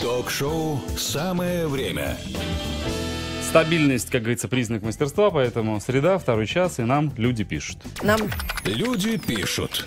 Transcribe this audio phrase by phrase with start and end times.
[0.00, 2.16] Ток-шоу «Самое время».
[3.48, 7.78] Стабильность, как говорится, признак мастерства, поэтому среда, второй час, и нам люди пишут.
[8.02, 8.20] Нам,
[8.64, 9.86] Люди пишут.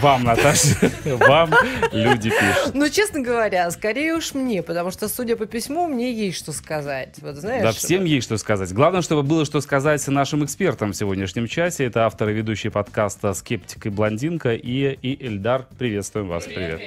[0.00, 1.52] Вам, Наташа, вам
[1.92, 2.74] люди пишут.
[2.74, 7.16] ну, честно говоря, скорее уж мне, потому что, судя по письму, мне есть что сказать.
[7.20, 7.62] Вот знаешь.
[7.62, 8.72] Да, всем есть что сказать.
[8.72, 11.84] Главное, чтобы было что сказать нашим экспертам в сегодняшнем часе.
[11.84, 15.66] Это автор и ведущий подкаста «Скептик и блондинка» и, и Эльдар.
[15.78, 16.44] Приветствуем вас.
[16.44, 16.80] Привет.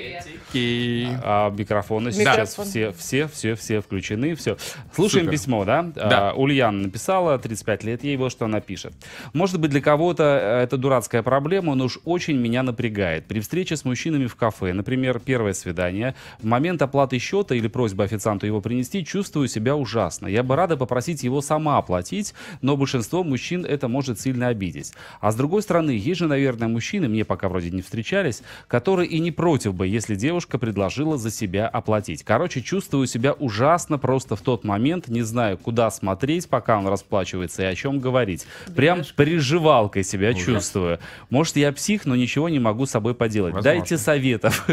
[1.23, 2.65] А, микрофоны сейчас Микрофон.
[2.65, 4.33] все, все, все, все включены.
[4.33, 4.57] Все.
[4.95, 5.37] Слушаем Супер.
[5.37, 5.83] письмо, да?
[5.83, 6.31] Да.
[6.31, 8.93] А, Ульяна написала, 35 лет ей, вот что она пишет.
[9.33, 12.86] Может быть, для кого-то э, это дурацкая проблема, но уж очень меня напрягает.
[13.27, 18.03] При встрече с мужчинами в кафе, например, первое свидание, в момент оплаты счета или просьбы
[18.03, 20.27] официанту его принести, чувствую себя ужасно.
[20.27, 24.93] Я бы рада попросить его сама оплатить, но большинство мужчин это может сильно обидеть.
[25.19, 29.19] А с другой стороны, есть же, наверное, мужчины, мне пока вроде не встречались, которые и
[29.19, 32.23] не против бы, если девушка предложила за себя оплатить.
[32.23, 37.63] Короче, чувствую себя ужасно просто в тот момент, не знаю, куда смотреть, пока он расплачивается
[37.63, 38.45] и о чем говорить.
[38.75, 40.99] Прям приживалкой себя чувствую.
[41.29, 43.53] Может, я псих, но ничего не могу с собой поделать.
[43.53, 43.79] Возможно.
[43.79, 44.65] Дайте советов.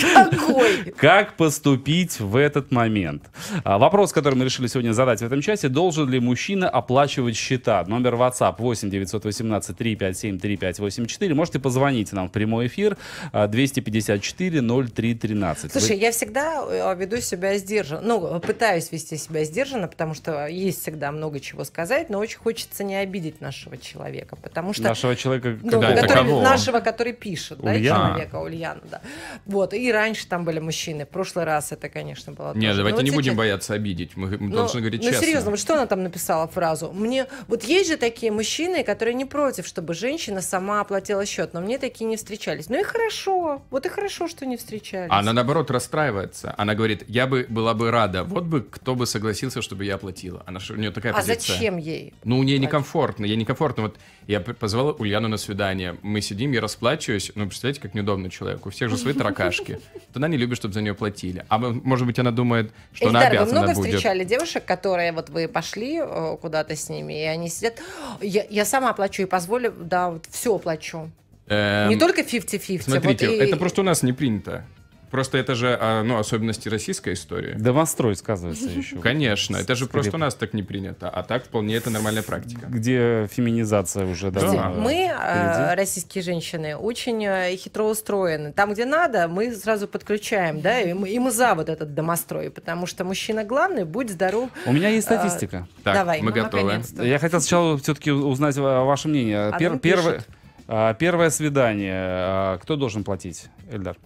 [0.00, 0.92] Какой?
[0.96, 3.24] Как поступить в этот момент?
[3.64, 5.68] А, Вопрос, который мы решили сегодня задать в этом часе.
[5.68, 7.84] Должен ли мужчина оплачивать счета?
[7.86, 11.34] Номер WhatsApp 8 918 357 3584.
[11.34, 12.96] Можете позвонить нам в прямой эфир
[13.32, 15.72] а, 254 03 13.
[15.72, 18.02] Слушай, я всегда э, веду себя сдержанно.
[18.02, 22.84] Ну, пытаюсь вести себя сдержанно, потому что есть всегда много чего сказать, но очень хочется
[22.84, 24.82] не обидеть нашего человека, потому что...
[24.82, 28.08] Нашего человека, Ну, Да, который- нашего, который пишет, да, Ульяна?
[28.14, 29.00] человека, Ульяна, да.
[29.46, 32.76] Вот, и раньше там были мужчины, в прошлый раз это, конечно, было Нет, тоже.
[32.78, 34.16] давайте Но вот не будем сейчас- бояться обидеть.
[34.16, 35.24] Мы, мы Ну, должны говорить ну, честно.
[35.26, 36.90] серьезно, вот что она там написала фразу?
[36.92, 41.60] Мне вот есть же такие мужчины, которые не против, чтобы женщина сама оплатила счет, но
[41.60, 42.68] мне такие не встречались.
[42.68, 45.10] Ну и хорошо, вот и хорошо, что не встречались.
[45.10, 46.54] А Она наоборот расстраивается.
[46.58, 50.42] Она говорит, я бы была бы рада, вот бы кто бы согласился, чтобы я оплатила.
[50.46, 51.56] Она у нее такая а позиция.
[51.56, 52.14] зачем ей?
[52.24, 52.60] Ну, мне платить?
[52.62, 53.82] некомфортно, ей некомфортно.
[53.84, 53.96] Вот
[54.26, 58.72] я позвала Ульяну на свидание, мы сидим, я расплачиваюсь, ну, представляете, как неудобно человеку, у
[58.72, 59.80] всех же свои таракашки.
[59.94, 61.44] Вот Она не любит, чтобы за нее платили.
[61.48, 63.90] А может быть, она думает, что она Эльдар, вы обязана много будет.
[63.94, 67.80] встречали девушек, которые вот вы пошли э, куда-то с ними, и они сидят,
[68.20, 71.10] я, я сама оплачу и позволю, да, вот все оплачу.
[71.48, 72.82] Эм, Не только 50-50.
[72.82, 74.64] Смотрите, вот и- это просто у нас не принято.
[75.12, 77.52] Просто это же, а, ну, особенности российской истории.
[77.52, 78.96] Домострой сказывается еще.
[78.96, 82.64] Конечно, это же просто у нас так не принято, а так вполне это нормальная практика.
[82.66, 84.30] Где феминизация уже.
[84.30, 84.70] Да.
[84.70, 85.74] Мы, э, впереди.
[85.76, 88.52] российские женщины, очень э, хитро устроены.
[88.52, 92.50] Там, где надо, мы сразу подключаем, да, и мы, и мы за вот этот домострой,
[92.50, 94.48] потому что мужчина главный, будь здоров.
[94.64, 95.68] У меня есть А, статистика.
[95.84, 96.22] Так, Давай.
[96.22, 96.82] мы Ну, готовы.
[97.02, 99.48] Я хотел сначала все-таки узнать ва- ваше мнение.
[99.48, 100.24] А Пер- первое,
[100.68, 101.92] а, свидание.
[101.94, 103.98] а, Кто должен платить, Эльдар?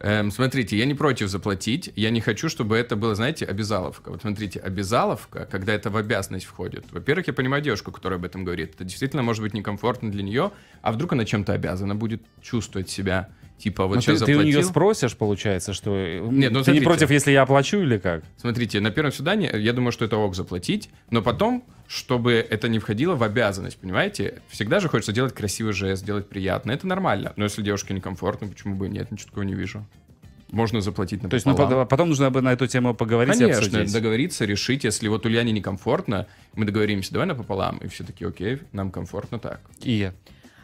[0.00, 4.10] Эм, смотрите, я не против заплатить, я не хочу, чтобы это было, знаете, обязаловка.
[4.10, 6.84] Вот смотрите, обязаловка, когда это в обязанность входит.
[6.92, 8.74] Во-первых, я понимаю девушку, которая об этом говорит.
[8.74, 10.50] Это действительно может быть некомфортно для нее,
[10.82, 13.28] а вдруг она чем-то обязана будет чувствовать себя.
[13.58, 14.68] Типа, вот Ну, сейчас ты, ты у нее заплатил.
[14.70, 15.96] спросишь, получается, что...
[15.96, 16.84] э, Нет, ну, ты не смотрите.
[16.84, 18.22] против, если я оплачу или как?
[18.36, 22.78] Смотрите, на первом свидании я думаю, что это ок заплатить, но потом, чтобы это не
[22.78, 24.42] входило в обязанность, понимаете?
[24.48, 26.72] Всегда же хочется делать красивый жест, сделать приятно.
[26.72, 27.32] Это нормально.
[27.36, 29.10] Но если девушке некомфортно, почему бы и нет?
[29.10, 29.86] Ничего такого не вижу.
[30.50, 33.66] Можно заплатить на То есть ну, потом нужно бы на эту тему поговорить и Конечно,
[33.66, 33.92] обсудить.
[33.92, 34.84] договориться, решить.
[34.84, 37.78] Если вот Ульяне некомфортно, мы договоримся, давай напополам.
[37.78, 39.60] И все таки окей, нам комфортно так.
[39.80, 40.12] И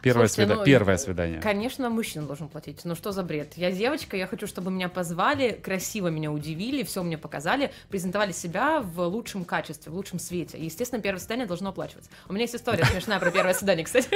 [0.03, 1.41] первое, Слушайте, свида- ну, первое свидание.
[1.41, 2.81] Конечно, мужчина должен платить.
[2.83, 3.53] Ну что за бред?
[3.55, 8.81] Я девочка, я хочу, чтобы меня позвали, красиво меня удивили, все мне показали, презентовали себя
[8.81, 10.57] в лучшем качестве, в лучшем свете.
[10.57, 12.11] И, естественно, первое свидание должно оплачиваться.
[12.27, 14.09] У меня есть история смешная про первое свидание, кстати.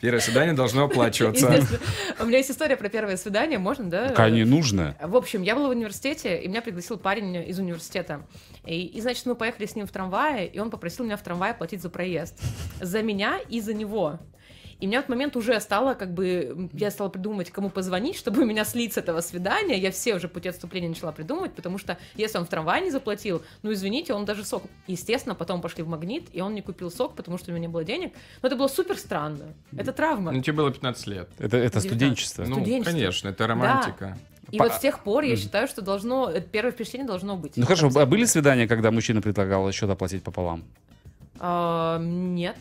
[0.00, 1.60] Первое свидание должно оплачиваться.
[2.20, 4.08] У меня есть история про первое свидание, можно, да?
[4.10, 4.96] Пока не нужно.
[5.00, 8.26] В общем, я была в университете, и меня пригласил парень из университета.
[8.66, 11.54] И, и, значит, мы поехали с ним в трамвае, и он попросил меня в трамвае
[11.54, 12.38] платить за проезд.
[12.80, 14.18] За меня и за него.
[14.78, 18.44] И меня в этот момент уже стало, как бы, я стала придумывать, кому позвонить, чтобы
[18.44, 19.78] меня слить с этого свидания.
[19.78, 23.42] Я все уже пути отступления начала придумывать, потому что если он в трамвае не заплатил,
[23.62, 24.64] ну, извините, он даже сок.
[24.86, 27.68] Естественно, потом пошли в магнит, и он не купил сок, потому что у него не
[27.68, 28.12] было денег.
[28.42, 29.54] Но это было супер странно.
[29.76, 30.32] Это травма.
[30.32, 31.28] Ну, тебе было 15 лет.
[31.38, 31.82] Это, это 19.
[31.90, 32.44] студенчество.
[32.44, 32.92] Ну, Студенчество.
[32.92, 34.18] конечно, это романтика.
[34.50, 37.56] И По- вот с тех пор я считаю, что должно, первое впечатление должно быть.
[37.56, 40.64] Ну хорошо, а были свидания, когда мужчина предлагал счет оплатить пополам?
[41.38, 42.56] А, нет.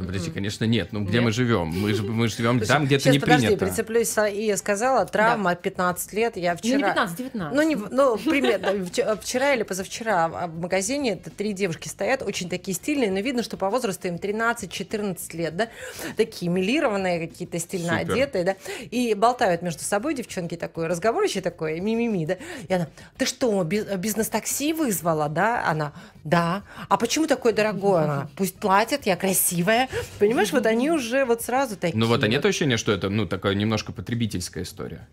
[0.00, 0.88] Ну, подожди, конечно, нет.
[0.92, 1.68] Ну, где мы живем?
[1.68, 3.66] Мы, же, мы живем там, где это не подожди, принято.
[3.66, 4.16] прицеплюсь.
[4.32, 6.36] И я сказала, травма 15 лет.
[6.36, 6.76] Я Ну, вчера...
[6.78, 7.56] не 15, 19.
[7.56, 8.68] Ну, не, в- ну, примерно.
[8.84, 13.20] Вч- Вчера или позавчера в в магазине это три девушки стоят, очень такие стильные, но
[13.20, 15.68] видно, что по возрасту им 13-14 лет, да,
[16.16, 18.12] такие милированные, какие-то стильно Супер.
[18.14, 18.56] одетые, да,
[18.90, 22.36] и болтают между собой девчонки такой, разговорище такое, мимими, да,
[22.68, 22.88] и она,
[23.18, 25.64] ты что, би- бизнес-такси вызвала, да?
[25.66, 25.92] Она,
[26.24, 26.62] да.
[26.88, 28.04] А почему такое дорогое?
[28.04, 29.88] Она, пусть платят, я красивая.
[30.18, 31.98] Понимаешь, вот они уже вот сразу такие.
[31.98, 35.08] Ну вот, а нет ощущения, что это, ну, такая немножко потребительская история?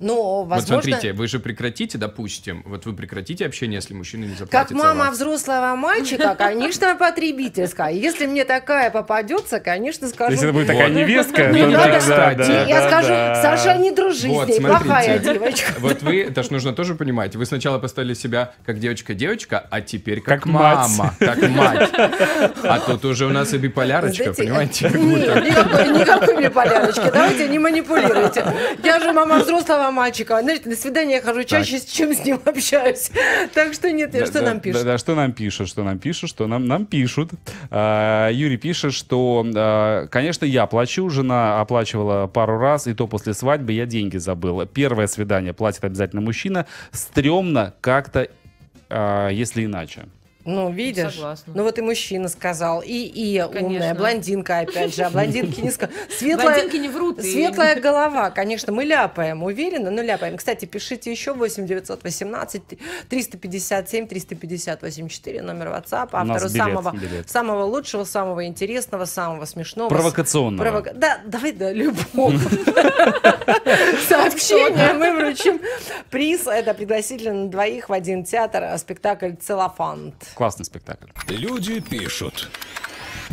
[0.00, 0.76] Ну, возможно...
[0.76, 4.68] Вот смотрите, вы же прекратите, допустим, вот вы прекратите общение, если мужчина не заплатит Как
[4.68, 5.14] за мама вас.
[5.16, 7.90] взрослого мальчика, конечно, потребительская.
[7.90, 10.32] Если мне такая попадется, конечно, скажу.
[10.32, 11.70] Если это будет такая невестка, Не то
[12.36, 13.08] да, я скажу.
[13.42, 15.72] Саша, не дружи с ней, плохая девочка.
[15.78, 20.20] Вот вы, это ж нужно тоже понимать, вы сначала поставили себя как девочка-девочка, а теперь
[20.20, 21.90] как, мама, как мать.
[22.62, 24.88] А тут уже у нас и биполярочка, понимаете?
[24.90, 27.10] как Нет, никакой биполярочки.
[27.12, 28.44] Давайте не манипулируйте.
[28.82, 30.40] Я же мама взрослого мальчика.
[30.40, 33.10] Знаете, на свидание я хожу чаще, чем с ним общаюсь.
[33.54, 34.82] Так что нет, Да, что да, нам пишут?
[34.82, 37.30] Да, да, что нам пишут, что нам пишут, что нам, нам пишут.
[37.70, 43.34] А, Юрий пишет, что, а, конечно, я плачу, жена оплачивала пару раз, и то после
[43.34, 44.64] свадьбы я деньги забыл.
[44.66, 46.66] Первое свидание платит обязательно мужчина.
[46.92, 48.28] Стремно как-то,
[48.88, 50.06] а, если иначе.
[50.44, 51.14] Ну, видишь?
[51.14, 51.52] Согласна.
[51.56, 55.96] Ну вот и мужчина сказал, и, и умная, блондинка опять же, а блондинки не сказали.
[56.16, 57.18] Светлая, Блондинки не врут.
[57.20, 60.36] и- Светлая голова, конечно, мы ляпаем, уверенно, но ляпаем.
[60.36, 62.62] Кстати, пишите еще 8 918
[63.08, 67.30] 357 358 4 номер WhatsApp, автору билет, самого, билет.
[67.30, 69.88] самого лучшего, самого интересного, самого смешного.
[69.88, 70.66] Провокационного.
[70.68, 72.32] Провока- Да, давай, да, любого
[74.08, 75.60] сообщения мы вручим
[76.10, 76.46] приз.
[76.46, 80.14] Это пригласительный на двоих в один театр, а, спектакль «Целлофант».
[80.34, 81.08] Классный спектакль.
[81.28, 82.50] Люди пишут.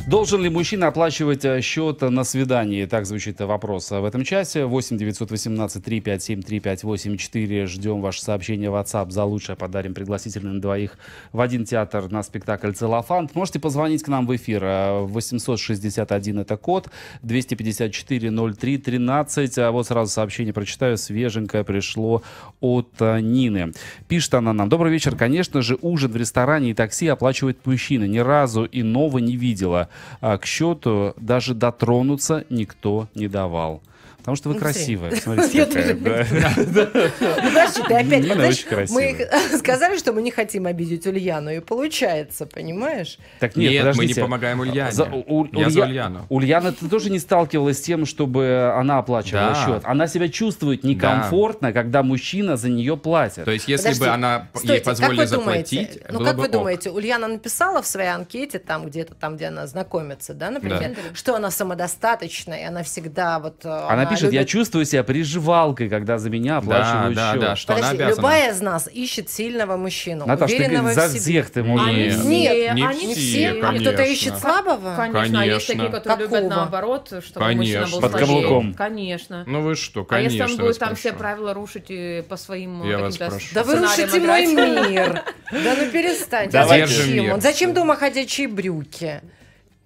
[0.08, 2.86] Должен ли мужчина оплачивать э, счет на свидании?
[2.86, 4.66] Так звучит вопрос в этом часе.
[4.66, 7.66] 8 918 357 3584.
[7.68, 9.12] Ждем ваше сообщение в WhatsApp.
[9.12, 10.98] За лучшее подарим пригласительный на двоих
[11.32, 13.36] в один театр на спектакль «Целлофант».
[13.36, 14.64] Можете позвонить к нам в эфир.
[14.64, 16.90] Э, 861 это код,
[17.22, 19.58] 254 03 13.
[19.60, 20.98] А вот сразу сообщение прочитаю.
[20.98, 22.24] Свеженькое пришло
[22.62, 23.74] от э, Нины.
[24.08, 24.70] Пишет она нам.
[24.70, 25.16] Добрый вечер.
[25.16, 28.06] Конечно же, ужин в ресторане и такси оплачивает мужчина.
[28.06, 29.89] Ни разу иного не видела.
[30.22, 33.82] А к счету даже дотронуться никто не давал.
[34.20, 35.16] Потому что вы Ну, красивая.
[35.16, 36.26] Смотрите, какая.
[36.26, 39.30] Подожди, ты опять, Нина знаешь, очень красивая.
[39.52, 43.18] мы сказали, что мы не хотим обидеть Ульяну, и получается, понимаешь?
[43.40, 44.78] Так нет, мы не помогаем Ульяне.
[44.78, 46.26] Я за Улья- Ульяну.
[46.30, 49.84] Ульяна ты тоже не сталкивалась с тем, чтобы она оплачивала счет.
[49.86, 53.46] Она себя чувствует некомфортно, когда мужчина за нее платит.
[53.46, 57.82] То есть, если бы она ей вы заплатить, думаете, ну как вы думаете, Ульяна написала
[57.82, 62.84] в своей анкете, там где-то, там, где она знакомится, да, например, что она самодостаточная, она
[62.84, 63.66] всегда вот...
[63.66, 67.42] э, она, пишет, я любит- чувствую себя приживалкой, когда за меня оплачивают да, счет.
[67.42, 68.20] да, что она Подожди, обязана.
[68.22, 71.20] любая из нас ищет сильного мужчину, Наташ, ты уверенного за в себе.
[71.20, 71.88] всех ты можешь.
[71.88, 72.14] Они Нет.
[72.20, 73.50] все, Нет, не они все, все.
[73.62, 74.04] А кто-то конечно.
[74.04, 74.96] ищет слабого?
[74.96, 75.74] Конечно, а есть Конечно.
[75.76, 76.56] такие, которые любят Какого?
[76.56, 77.92] наоборот, чтобы мужчина Конечно.
[77.92, 78.74] был Под каблуком.
[78.74, 79.44] Конечно.
[79.48, 80.38] Ну вы что, а конечно.
[80.44, 83.48] если он будет там все правила рушить и по своим э, Я вас прошу.
[83.54, 84.46] Да вы рушите мой
[84.90, 85.24] мир.
[85.52, 86.58] Да ну перестаньте.
[86.58, 87.42] А зачем?
[87.42, 89.22] Зачем дома ходячие брюки?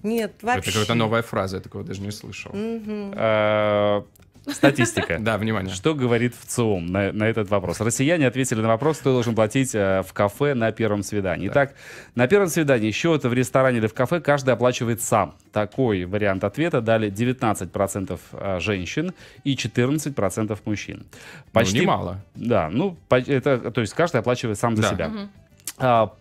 [0.04, 0.70] Нет, вообще.
[0.70, 2.52] Это какая-то новая фраза, я такого даже не слышал.
[2.54, 4.02] Э,
[4.46, 5.20] Статистика.
[5.20, 5.74] Да, внимание.
[5.74, 7.80] Что говорит ВЦИОМ на, на этот вопрос?
[7.80, 11.48] Россияне ответили на вопрос, кто должен платить э, в кафе на первом свидании.
[11.48, 11.76] Итак,
[12.16, 15.36] на первом свидании счет в ресторане или в кафе каждый оплачивает сам.
[15.54, 19.14] Такой вариант ответа дали 19% э, женщин
[19.46, 21.06] и 14% мужчин.
[21.54, 22.22] Ну, немало.
[22.36, 24.90] Да, ну, это, то есть каждый оплачивает сам за Да.
[24.90, 25.12] себя.
[25.78, 26.14] А,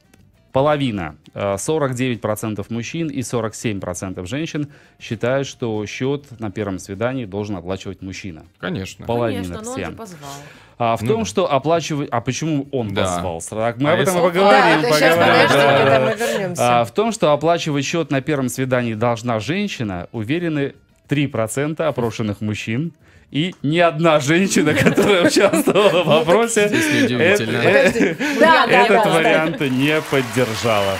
[0.52, 4.68] половина, э, 49% мужчин и 47% женщин
[5.00, 8.44] считают, что счет на первом свидании должен оплачивать мужчина.
[8.58, 9.06] Конечно.
[9.06, 9.90] Половина Конечно, но он всем.
[9.90, 10.30] же позвал.
[10.78, 11.24] А в Ну том, да.
[11.26, 12.08] что оплачивать...
[12.10, 13.02] А почему он Да.
[13.04, 13.40] позвал?
[13.48, 14.82] Так, мы А об этом и если- поговорим.
[14.82, 16.14] Да, поговорим, да, да.
[16.14, 16.80] вернемся.
[16.80, 20.74] А, в том, что оплачивать счет на первом свидании должна женщина, уверены
[21.08, 22.92] 3% опрошенных мужчин.
[23.32, 30.98] И ни одна женщина, которая участвовала в вопросе, э- да, этот вариант не поддержала.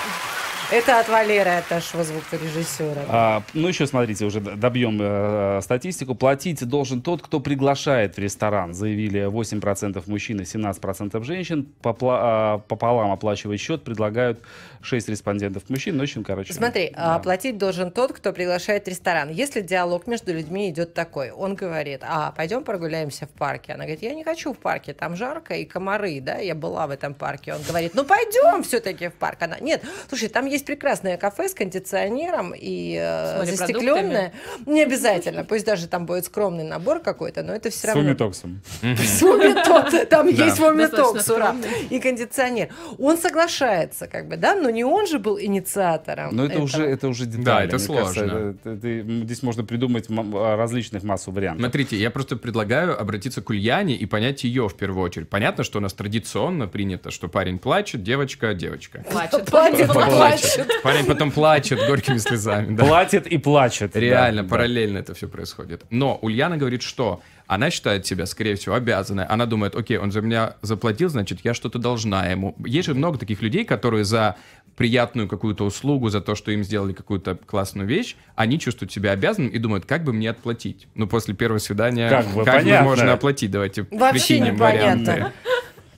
[0.72, 3.02] Это от Валеры, от нашего звукорежиссера.
[3.06, 6.14] А, ну, еще смотрите, уже добьем э, статистику.
[6.14, 8.72] Платить должен тот, кто приглашает в ресторан.
[8.72, 11.68] Заявили 8% мужчин и 17% женщин.
[11.82, 14.40] Попла- а, пополам оплачивать счет предлагают
[14.80, 15.98] 6 респондентов мужчин.
[15.98, 16.54] Ну, общем, короче.
[16.54, 17.16] Смотри, да.
[17.16, 19.28] а, платить должен тот, кто приглашает в ресторан.
[19.28, 23.74] Если диалог между людьми идет такой, он говорит, а, пойдем прогуляемся в парке.
[23.74, 26.90] Она говорит, я не хочу в парке, там жарко и комары, да, я была в
[26.90, 27.52] этом парке.
[27.52, 29.36] Он говорит, ну пойдем все-таки в парк.
[29.42, 34.32] Она, нет, слушай, там есть есть прекрасное кафе с кондиционером и э, С застекленное.
[34.66, 38.02] Не обязательно, пусть даже там будет скромный набор какой-то, но это все С равно.
[38.02, 38.60] вомитоксом.
[38.82, 41.56] С вомиток, Там есть вомитокс, ура.
[41.90, 42.68] И кондиционер.
[42.98, 46.34] Он соглашается, как бы, да, но не он же был инициатором.
[46.34, 47.44] Но это уже, это уже детали.
[47.44, 48.54] Да, это сложно.
[48.64, 51.62] здесь можно придумать различных массу вариантов.
[51.62, 55.28] Смотрите, я просто предлагаю обратиться к Ульяне и понять ее в первую очередь.
[55.28, 59.04] Понятно, что у нас традиционно принято, что парень плачет, девочка девочка.
[59.10, 59.44] Плачет.
[59.46, 60.51] Платит, плачет.
[60.82, 62.74] Парень потом плачет горькими слезами.
[62.76, 62.84] да.
[62.84, 63.96] Платит и плачет.
[63.96, 64.54] Реально, Да, да.
[64.54, 65.84] параллельно это все происходит.
[65.90, 69.24] Но Ульяна говорит, что она считает себя, скорее всего, обязанной.
[69.26, 72.54] Она думает, окей, он за меня заплатил, значит, я что-то должна ему.
[72.64, 74.36] Есть же много таких людей, которые за
[74.76, 79.50] приятную какую-то услугу, за то, что им сделали какую-то классную вещь, они чувствуют себя обязанным
[79.50, 80.88] и думают, как бы мне отплатить.
[80.94, 82.82] Ну, после первого свидания, Как бы, понятно.
[82.88, 83.50] можно оплатить?
[83.50, 85.12] Давайте Вообще прикинем непонятно.
[85.12, 85.32] варианты.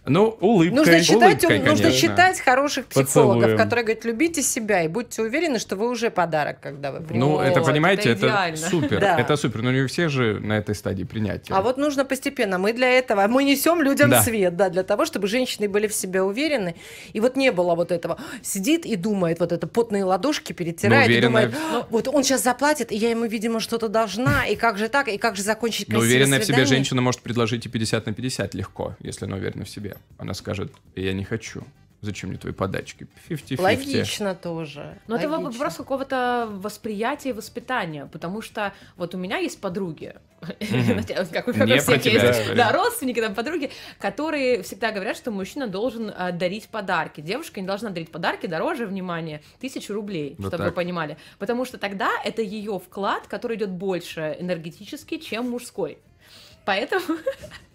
[0.06, 0.76] Ну, Улыбкой.
[0.76, 3.58] Нужно читать, улыбкой, нужно читать хороших психологов, Поцелуем.
[3.58, 7.18] которые говорят, любите себя и будьте уверены, что вы уже подарок, когда вы примете.
[7.24, 9.00] ну, это, Вот, понимаете, это это, супер.
[9.00, 9.18] Да.
[9.18, 11.54] Это супер, но не у всех же на этой стадии принятия.
[11.54, 12.58] А вот нужно постепенно.
[12.58, 14.22] Мы для этого, мы несем людям Да.
[14.22, 16.74] свет, да, для того, чтобы женщины были в себе уверены.
[17.14, 18.18] И вот не было вот этого.
[18.42, 22.42] Сидит и думает, вот это потные ладошки перетирает, Ну, и думает, «Ну, вот он сейчас
[22.42, 25.88] заплатит, и я ему, видимо, что-то должна, и как же так, и как же закончить
[25.88, 29.36] Но уверенная в себе свидание?» женщина может предложить и 50 на 50 легко, если она
[29.36, 29.93] уверена в себе.
[30.18, 31.64] Она скажет, я не хочу.
[32.04, 33.06] Зачем мне твои подачки?
[33.30, 33.62] 50-50.
[33.62, 34.98] Логично тоже.
[35.06, 35.50] Но это логично.
[35.50, 42.54] вопрос какого-то восприятия и воспитания, потому что вот у меня есть подруги, как у есть,
[42.54, 47.22] да, родственники, там, подруги, которые всегда говорят, что мужчина должен а, дарить подарки.
[47.22, 50.66] Девушка не должна дарить подарки дороже, внимание, тысячу рублей, Вот чтобы так.
[50.66, 51.16] вы понимали.
[51.38, 55.96] Потому что тогда это ее вклад, который идет больше энергетически, чем мужской.
[56.66, 57.16] Поэтому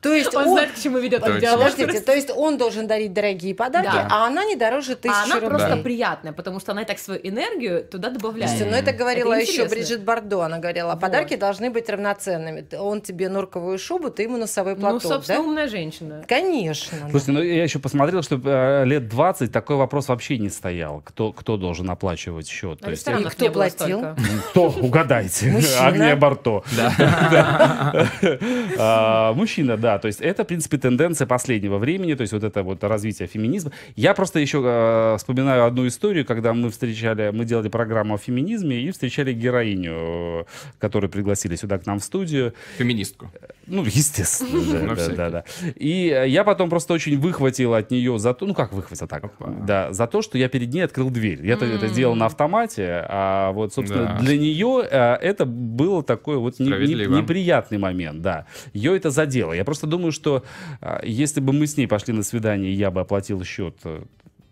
[0.00, 1.70] То есть он он, знает, к чему ведет этот диалог.
[1.70, 4.08] Подождите, то есть он должен дарить дорогие подарки, Да.
[4.10, 5.50] а она не дороже тысячи А она рублей.
[5.50, 5.82] просто Да.
[5.82, 8.50] приятная, потому что она и так свою энергию туда добавляет.
[8.50, 9.68] Слушайте, ну это говорила Это еще.
[9.68, 10.44] Бриджит Бардо.
[10.44, 11.00] Она говорила, Вот.
[11.00, 12.66] подарки должны быть равноценными.
[12.78, 15.44] Он тебе норковую шубу, ты ему носовой Ну, платок, собственно, да?
[15.44, 16.24] умная женщина.
[16.28, 16.98] Конечно.
[17.02, 17.10] да.
[17.10, 21.02] Слушайте, ну я еще посмотрел, что э, лет 20 такой вопрос вообще не стоял.
[21.04, 22.80] Кто, кто должен оплачивать счет?
[22.80, 23.98] На То есть, ресторанах кто платил?
[23.98, 24.16] столько.
[24.50, 24.68] кто?
[24.80, 25.46] Угадайте.
[25.50, 25.86] Мужчина.
[25.86, 26.62] Агния Барто.
[28.78, 29.98] А, Мужчина, да.
[29.98, 33.72] То есть это, в принципе, тенденция последнего времени, то есть вот это вот развитие феминизма.
[33.96, 38.78] Я просто еще э, вспоминаю одну историю, когда мы встречали, мы делали программу о феминизме
[38.82, 39.94] и встречали героиню,
[40.40, 40.44] э,
[40.78, 42.52] которую пригласили сюда к нам в студию.
[42.76, 43.30] Феминистку.
[43.66, 45.44] Ну, естественно, да, да, да, да.
[45.74, 49.24] И э, я потом просто очень выхватил от нее за то, ну как выхватил так,
[49.24, 49.48] Опа.
[49.66, 51.44] да, за то, что я перед ней открыл дверь.
[51.46, 51.88] Я это М.
[51.88, 54.18] сделал на автомате, а вот, собственно, Да.
[54.24, 57.16] для нее э, это было такой вот не- не- Справедливо.
[57.16, 58.44] неприятный момент, да.
[58.74, 59.45] Ее это задело.
[59.52, 60.44] Я просто думаю, что
[60.80, 64.02] э, если бы мы с ней пошли на свидание, и я бы оплатил счет, э,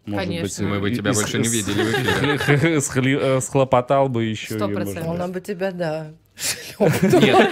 [0.07, 0.65] может Конечно.
[0.65, 2.77] быть, Мы бы тебя и больше с- не видели в эфире.
[2.81, 4.55] схли- э, Схлопотал бы еще.
[4.55, 5.09] Сто процентов.
[5.09, 6.11] Она бы тебя, да.
[6.79, 7.51] Нет.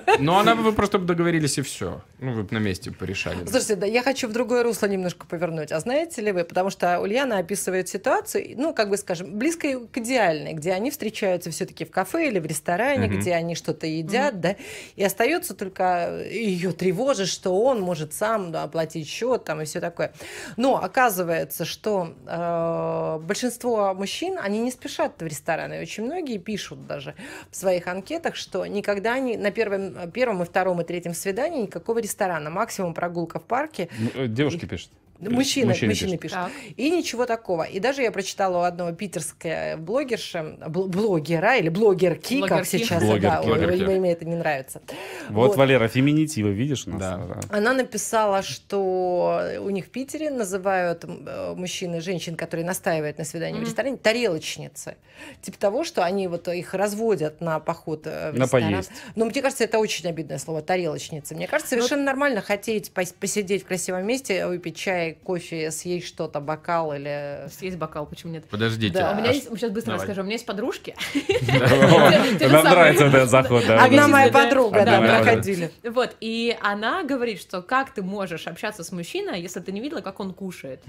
[0.20, 2.02] Ну, она бы вы просто бы договорились и все.
[2.20, 3.38] Ну, вы бы на месте порешали.
[3.44, 5.72] Слушайте, да, я хочу в другое русло немножко повернуть.
[5.72, 9.98] А знаете ли вы, потому что Ульяна описывает ситуацию, ну, как бы скажем, близкой к
[9.98, 13.18] идеальной, где они встречаются все-таки в кафе или в ресторане, Мгм.
[13.18, 14.54] где они что-то едят, да,
[14.94, 19.80] и остается только ее тревожит, что он может сам да, оплатить счет там и все
[19.80, 20.12] такое.
[20.56, 25.80] Но оказывается, что э, большинство мужчин, они не спешат в рестораны.
[25.80, 27.14] Очень многие пишут даже
[27.50, 31.98] в своих анкетах, что никогда не на первом, первом и втором и третьем свидании никакого
[31.98, 32.50] ресторана.
[32.50, 33.88] Максимум прогулка в парке.
[33.98, 34.90] Ну, э, Девушки пишут.
[35.20, 36.20] Мужчины, Мужчины мужчины, пишут.
[36.20, 36.38] пишут.
[36.38, 36.52] Так.
[36.76, 37.62] И ничего такого.
[37.64, 42.68] И даже я прочитала у одного питерская блогерша, бл- блогера или блогерки, как Блогерки.
[42.78, 43.82] сейчас, Блогерки, да, блогерки.
[43.84, 44.80] ой, мне это не нравится.
[45.28, 47.00] Вот, Валера, феминитивы, видишь у нас?
[47.00, 47.40] Да.
[47.50, 53.24] Она написала, что у них в Питере называют э, мужчин и женщин, которые настаивают на
[53.24, 53.66] свидании в Мгм.
[53.66, 54.96] ресторане, тарелочницы.
[55.42, 58.72] Типа того, что они вот их разводят на поход э, в На ресторан.
[58.72, 58.90] поесть.
[59.16, 61.34] Но мне кажется, это очень обидное слово тарелочница.
[61.34, 66.40] Мне кажется, совершенно нормально хотеть пос- посидеть в красивом месте, выпить чай, кофе, съесть что-то,
[66.40, 67.48] бокал или...
[67.60, 68.44] Есть бокал, почему нет?
[68.48, 68.94] Подождите.
[68.94, 69.10] Да.
[69.10, 70.06] А у меня а есть, сейчас быстро Давай.
[70.06, 70.94] расскажу, у меня есть подружки.
[72.52, 73.64] Нам нравится этот заход.
[73.68, 75.70] Одна моя подруга, да, проходили.
[75.84, 80.00] Вот, и она говорит, что как ты можешь общаться с мужчиной, если ты не видела,
[80.00, 80.82] как он кушает?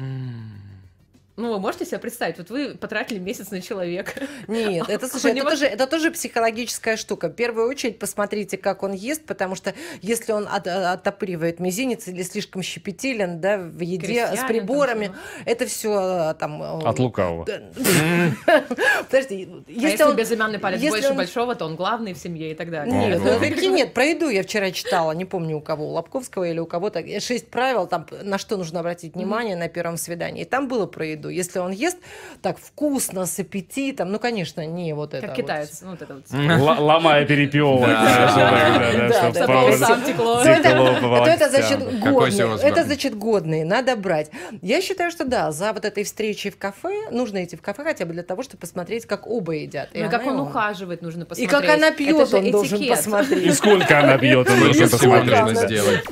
[1.38, 4.12] Ну, вы можете себе представить, вот вы потратили месяц на человека.
[4.48, 7.30] Нет, это, слушай, него- это, тоже, это тоже психологическая штука.
[7.30, 12.24] В первую очередь посмотрите, как он ест, потому что если он от- оттопыривает мизинец или
[12.24, 15.42] слишком щепетилен да, в еде Крестьянин с там приборами, всё.
[15.46, 16.62] это все там...
[16.62, 17.46] От лукавого.
[19.06, 20.16] Подожди, А если он...
[20.16, 22.94] безымянный палец больше большого, то он главный в семье и так далее.
[22.94, 26.60] Нет, ну, нет, про еду я вчера читала, не помню у кого, у Лобковского или
[26.60, 30.42] у кого-то, шесть правил, там, на что нужно обратить внимание на первом свидании.
[30.42, 31.21] И там было про еду.
[31.22, 31.30] Виду.
[31.30, 31.98] Если он ест
[32.42, 35.44] так вкусно, с аппетитом, ну, конечно, не вот это Как вот.
[35.44, 35.82] китаец.
[35.82, 36.80] Ну, вот это вот.
[36.80, 37.88] Ломая перепелок.
[37.88, 39.02] Да.
[39.10, 39.32] Да,
[40.06, 40.44] текло.
[40.44, 42.58] То это, значит годные.
[42.62, 44.32] Это значит годные, надо брать.
[44.62, 48.06] Я считаю, что да, за вот этой встречей в кафе нужно идти в кафе хотя
[48.06, 49.90] бы для того, чтобы посмотреть, как оба едят.
[49.94, 51.50] Ну, и как он и ухаживает, нужно И посмотреть.
[51.50, 52.98] как она пьет, он должен этикет.
[52.98, 53.46] посмотреть.
[53.46, 56.04] И сколько она бьет, он должен посмотреть.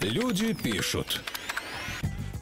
[0.00, 1.20] Люди пишут.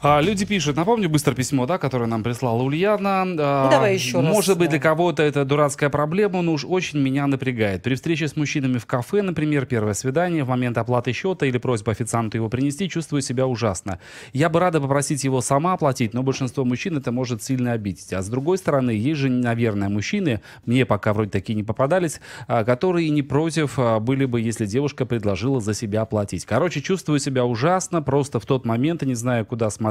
[0.01, 3.23] А, люди пишут, напомню быстро письмо, да, которое нам прислала Ульяна.
[3.23, 4.71] А, Ну, давай еще раз, Может быть, да.
[4.71, 7.83] для кого-то это дурацкая проблема, но уж очень меня напрягает.
[7.83, 11.91] При встрече с мужчинами в кафе, например, первое свидание, в момент оплаты счета или просьба
[11.91, 13.99] официанту его принести, чувствую себя ужасно.
[14.31, 18.13] Я бы рада попросить его сама оплатить, но большинство мужчин это может сильно обидеть.
[18.13, 22.63] А с другой стороны, есть же, наверное, мужчины, мне пока вроде такие не попадались, а,
[22.63, 26.45] которые не против а, были бы, если девушка предложила за себя оплатить.
[26.45, 29.88] Короче, чувствую себя ужасно, просто в тот момент и не знаю, куда смотреть,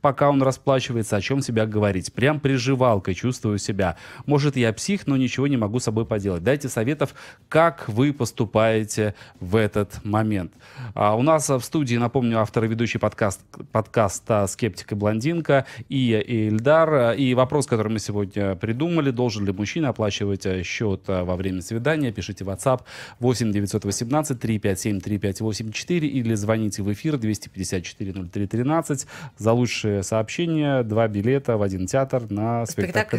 [0.00, 2.12] пока он расплачивается, о чем себя говорить.
[2.12, 3.96] Прям приживалкой чувствую себя.
[4.26, 6.42] Может, я псих, но ничего не могу с собой поделать.
[6.42, 7.14] Дайте советов,
[7.48, 10.52] как вы поступаете в этот момент.
[10.94, 13.40] А, у нас в студии, напомню, автор и ведущий подкаст,
[13.72, 17.12] подкаста «Скептик и блондинка» и Ильдар.
[17.12, 21.62] И вопрос, который мы сегодня придумали, должен ли мужчина оплачивать а, счет а, во время
[21.62, 22.82] свидания, пишите в WhatsApp
[23.18, 29.06] 8 918 357 3584 или звоните в эфир 254 03 13
[29.38, 33.18] за лучшее сообщение, два билета в один театр на спектакль,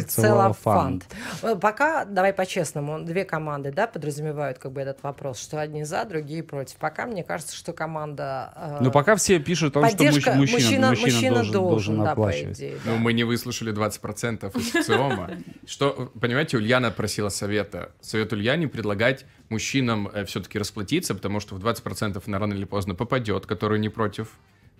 [1.42, 6.04] Э, Пока, давай по-честному, две команды, да, подразумевают как бы этот вопрос, что одни за,
[6.04, 6.76] другие против.
[6.76, 8.52] Пока мне кажется, что команда...
[8.56, 12.10] э, Ну, пока все пишут о том, что мужчина, мужчина, мужчина должен, должен да, по
[12.12, 12.58] оплачивать.
[12.58, 12.98] идее, Ну, да.
[12.98, 15.30] мы не выслушали 20% из ЦИОМа.
[15.66, 17.92] Что, понимаете, Ульяна просила совета.
[18.00, 23.46] Совет Ульяне предлагать мужчинам все-таки расплатиться, потому что в 20% она рано или поздно попадет,
[23.46, 24.28] который не против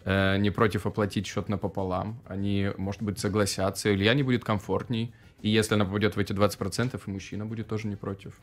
[0.05, 2.21] э, не против оплатить счет напополам.
[2.27, 5.13] Они, может быть, согласятся, и Ульяне будет комфортней.
[5.41, 8.35] И если она попадет в эти 20%, и мужчина будет тоже не против.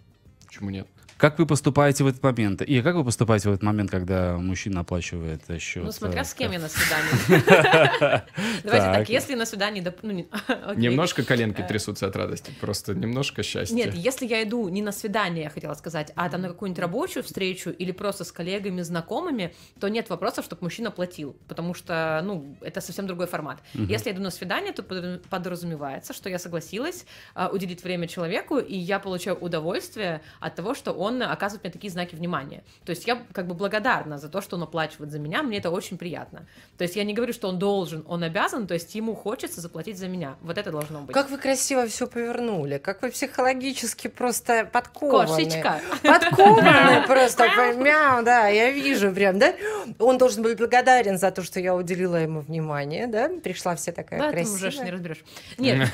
[0.50, 0.88] Почему нет?
[1.20, 2.62] Как вы поступаете в этот момент?
[2.62, 5.84] И как вы поступаете в этот момент, когда мужчина оплачивает э, счет?
[5.84, 8.24] Ну, смотря э, с кем я на свидании.
[8.63, 9.10] Давайте Так.
[9.10, 9.86] если на свидании...
[10.01, 10.25] ну.
[10.77, 13.75] Немножко коленки трясутся от радости, просто немножко счастья.
[13.75, 17.24] Нет, если я иду не на свидание, я хотела сказать, а там на какую-нибудь рабочую
[17.24, 22.56] встречу или просто с коллегами, знакомыми, то нет вопросов, чтобы мужчина платил, потому что, ну,
[22.62, 23.60] это совсем другой формат.
[23.74, 28.57] Если я иду на свидание, то подра- подразумевается, что я согласилась а, уделить время человеку,
[28.57, 32.63] и я получаю удовольствие от того, что он оказывает мне такие знаки внимания.
[32.85, 35.69] То есть я как бы благодарна за то, что он оплачивает за меня, мне это
[35.69, 36.47] очень приятно.
[36.77, 39.97] То есть я не говорю, что он должен, он обязан, то есть ему хочется заплатить
[39.97, 40.35] за меня.
[40.41, 41.13] Вот это должно быть.
[41.13, 45.27] Как вы красиво все повернули, как вы психологически просто подкованы.
[45.27, 45.81] Кошечка.
[46.03, 49.53] Подкованный просто, мяу, да, я вижу прям, да.
[49.99, 53.29] Он должен быть благодарен за то, что я уделила ему внимание, да.
[53.43, 54.59] Пришла вся такая Да, красивая.
[54.59, 55.23] ты уже не разберешь.
[55.57, 55.89] Нет,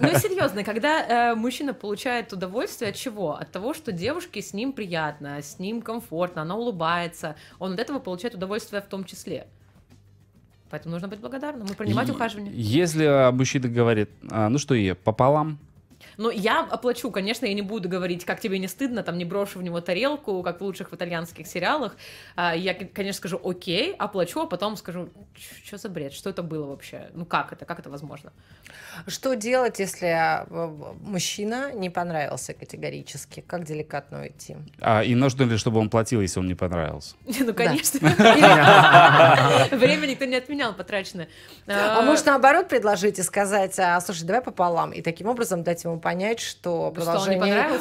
[0.00, 3.32] ну серьезно, когда э, мужчина получает удовольствие от чего?
[3.32, 8.00] От того, что девушке с ним приятно, с ним комфортно, она улыбается, он от этого
[8.00, 9.46] получает удовольствие в том числе.
[10.70, 12.52] Поэтому нужно быть благодарным и принимать И- ухаживание.
[12.54, 15.58] Если мужчина говорит, а, ну что, и пополам,
[16.16, 19.58] Но я оплачу, конечно, я не буду говорить, как тебе не стыдно, там не брошу
[19.58, 21.96] в него тарелку, как в лучших в итальянских сериалах.
[22.36, 25.08] А, Я, конечно, скажу окей, оплачу, а потом скажу,
[25.64, 27.10] что за бред, что это было вообще?
[27.14, 28.32] Ну как это, как это возможно?
[29.08, 33.40] Что делать, если э, мужчина не понравился категорически?
[33.46, 34.56] Как деликатно уйти?
[34.80, 37.14] а, и нужно ли, чтобы он платил, если он не понравился?
[37.44, 38.00] Ну, конечно.
[39.70, 41.28] Время никто не отменял потраченное.
[41.66, 45.98] А может, наоборот, предложить и сказать, а, слушай, давай пополам, и таким образом дать ему
[46.04, 47.06] понять, что Что не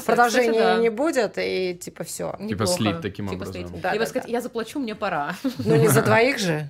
[0.06, 0.78] продолжения, Кстати, да.
[0.78, 2.36] не будет, и типа все.
[2.48, 3.54] Типа слить таким Типа образом.
[3.54, 3.82] слить.
[3.82, 4.32] Да, Либо да, сказать, да.
[4.32, 5.36] я заплачу, мне пора.
[5.60, 6.70] Ну не за двоих же.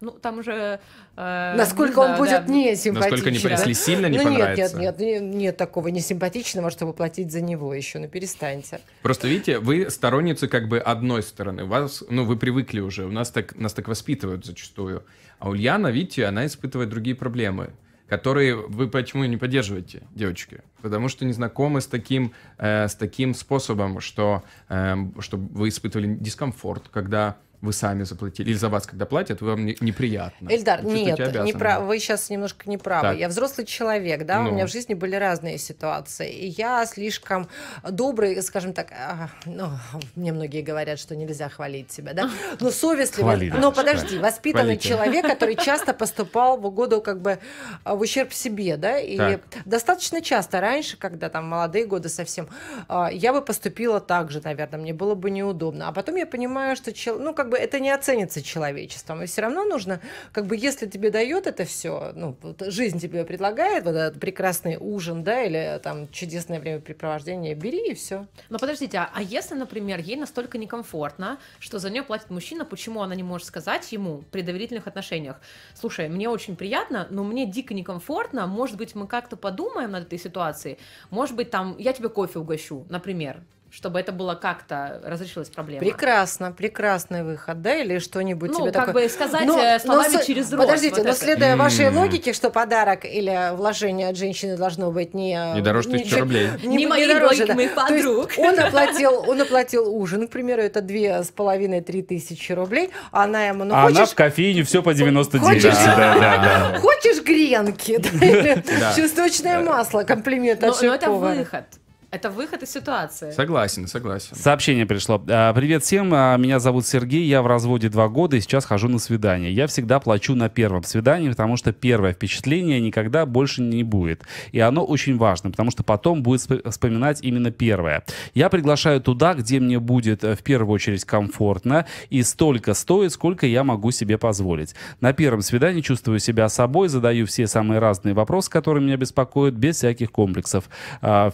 [0.00, 0.80] Ну, там уже...
[1.16, 2.52] э, Насколько ну он да, будет да.
[2.52, 3.10] не симпатичен.
[3.10, 3.50] Насколько не да?
[3.50, 4.78] если сильно не ну, нет, понравится.
[4.78, 7.98] нет, нет, нет, нет такого несимпатичного, чтобы платить за него еще.
[7.98, 8.80] Ну перестаньте.
[9.02, 11.66] Просто видите, вы сторонницы как бы одной стороны.
[11.66, 13.04] Вас, ну, вы привыкли уже.
[13.04, 15.04] У нас так, нас так воспитывают зачастую.
[15.38, 17.70] А Ульяна, видите, она испытывает другие проблемы,
[18.10, 20.62] которые вы почему не поддерживаете, девочки?
[20.82, 26.16] Потому что не знакомы с таким, э, с таким способом, что, эм, чтобы вы испытывали
[26.16, 30.48] дискомфорт, когда вы сами заплатили, или за вас, когда платят, вам не- неприятно.
[30.48, 33.08] Эльдар, Вы нет, не прав- вы сейчас немножко не правы.
[33.08, 33.18] Так.
[33.18, 34.52] Я взрослый человек, да, у Ну.
[34.52, 36.30] меня в жизни были разные ситуации.
[36.32, 37.48] И я слишком
[37.88, 39.68] добрый, скажем так, а, ну,
[40.16, 43.34] мне многие говорят, что нельзя хвалить себя, да, но совестливый.
[43.34, 44.88] Хвали, но подожди, воспитанный Хвалите.
[44.88, 47.38] человек, который часто поступал в угоду как бы
[47.84, 49.40] а, в ущерб себе, да, и Так.
[49.66, 52.48] достаточно часто раньше, когда там молодые годы совсем,
[52.88, 55.88] а, я бы поступила так же, наверное, мне было бы неудобно.
[55.88, 59.22] А потом я понимаю, что, чел- ну, как бы это не оценится человечеством.
[59.22, 60.00] И все равно нужно,
[60.32, 65.22] как бы, если тебе дает это все, ну, жизнь тебе предлагает вот этот прекрасный ужин,
[65.22, 68.26] да, или там чудесное времяпрепровождение, бери и все.
[68.48, 73.02] Но подождите, а, а если, например, ей настолько некомфортно, что за нее платит мужчина, почему
[73.02, 75.40] она не может сказать ему при доверительных отношениях,
[75.74, 80.18] слушай, мне очень приятно, но мне дико некомфортно, может быть, мы как-то подумаем над этой
[80.18, 80.78] ситуацией,
[81.10, 85.80] может быть, там, я тебе кофе угощу, например, чтобы это было как-то разрешилась проблема.
[85.80, 89.04] Прекрасно, прекрасный выход, да, или что-нибудь Ну, тебе как такое.
[89.04, 90.60] бы сказать Но- э, словами но через рот.
[90.62, 91.18] Подождите, вот но это.
[91.18, 91.96] следуя вашей М.
[91.98, 95.38] логике, что подарок или вложение от женщины должно быть не...
[95.54, 96.48] Не дороже тысячи не- рублей.
[96.64, 98.30] Не моей логики, моих То есть подруг.
[98.38, 103.44] Он оплатил, он оплатил ужин, к примеру, это две с половиной-три тысячи рублей, а она
[103.46, 104.08] ему, ну а она хочешь...
[104.10, 105.46] в кофейне все по 99.
[105.46, 105.74] Хочешь?
[105.84, 106.78] Да, да, да.
[106.80, 107.98] Хочешь гренки?
[107.98, 108.94] Да, или Да.
[108.96, 111.64] Чесночное масло, комплимент от но это выход.
[112.12, 113.30] Это выход из ситуации.
[113.30, 114.34] Согласен, согласен.
[114.34, 115.22] Сообщение пришло.
[115.28, 118.88] А, Привет всем, а, меня зовут Сергей, я в разводе два года и сейчас хожу
[118.88, 119.52] на свидание.
[119.52, 124.22] Я всегда плачу на первом свидании, потому что первое впечатление никогда больше не будет.
[124.50, 128.02] И оно очень важно, потому что потом будет спо- вспоминать именно первое.
[128.34, 133.46] Я приглашаю туда, где мне будет э, в первую очередь комфортно и столько стоит, сколько
[133.46, 134.74] я могу себе позволить.
[135.00, 139.76] На первом свидании чувствую себя собой, задаю все самые разные вопросы, которые меня беспокоят, без
[139.76, 140.68] всяких комплексов.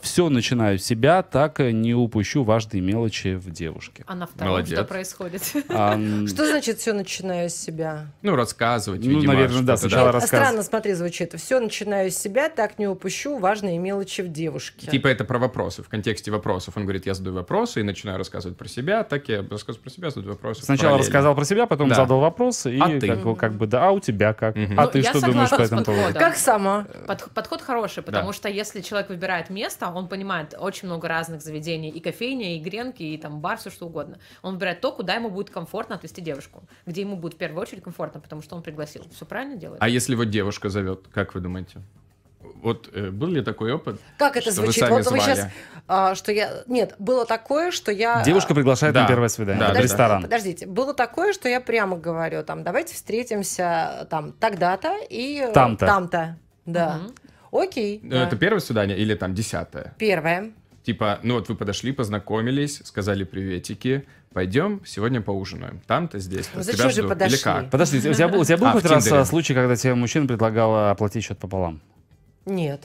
[0.02, 4.04] Все начинаю с себя, так не упущу важные мелочи в девушке.
[4.06, 4.72] А на втором Молодец.
[4.78, 5.42] что происходит?
[5.68, 8.06] А, Что значит все начинаю с себя?
[8.22, 10.40] Ну, рассказывать, Ну, видимо, наверное, да, сначала Нет, рассказ.
[10.40, 11.34] Странно, смотри, звучит.
[11.40, 14.90] Все начинаю с себя, так не упущу важные мелочи в девушке.
[14.90, 16.76] Типа это про вопросы, в контексте вопросов.
[16.76, 20.10] Он говорит, я задаю вопросы и начинаю рассказывать про себя, так я рассказываю про себя,
[20.10, 20.62] задаю вопросы.
[20.62, 21.04] Сначала параллельно.
[21.06, 21.94] рассказал про себя, потом Да.
[21.94, 23.06] задал вопросы и А ты?
[23.06, 24.56] как, бы- как бы да, а у тебя как?
[24.56, 24.78] Мгм.
[24.78, 26.18] А Ну, ты что думаешь по этому поводу?
[26.18, 26.86] Как сама?
[27.06, 31.90] Под- подход хороший, потому что если человек выбирает место, он понимает очень много разных заведений,
[31.90, 34.18] и кофейня, и гренки, и там бар, все что угодно.
[34.42, 37.82] Он выбирает то, куда ему будет комфортно отвезти девушку, где ему будет в первую очередь
[37.82, 39.04] комфортно, потому что он пригласил.
[39.14, 39.82] Все правильно делает?
[39.82, 41.80] А если вот девушка зовет, как вы думаете?
[42.62, 44.00] Вот э, был ли такой опыт?
[44.18, 44.80] Как это Что вы звучит?
[44.84, 45.22] сами Вот вы звали?
[45.22, 45.48] сейчас,
[45.88, 46.62] а, что я...
[46.66, 48.22] Нет, было такое, что я...
[48.24, 49.02] Девушка приглашает Да.
[49.02, 49.80] на первое свидание Да, да.
[49.80, 50.22] ресторан.
[50.22, 55.86] Подождите, было такое, что я прямо говорю, там, давайте встретимся там тогда-то и э, Там-то.
[55.86, 56.38] там-то.
[56.64, 56.96] Да.
[56.98, 57.14] Мгм.
[57.60, 58.00] Окей.
[58.02, 58.26] Ну, да.
[58.26, 59.94] Это первое свидание или там десятое?
[59.98, 60.52] Первое.
[60.84, 65.80] Типа, ну вот вы подошли, познакомились, сказали приветики, пойдем сегодня поужинаем.
[65.86, 66.58] Там-то, здесь-то.
[66.58, 67.08] Ну, зачем же жду.
[67.08, 67.36] подошли?
[67.36, 67.70] Или как?
[67.70, 69.22] Подождите, у тебя был, у тебя был А, в хоть раз Тиндере.
[69.22, 71.80] а, случай, когда тебе мужчина предлагал оплатить счет пополам?
[72.44, 72.84] Нет.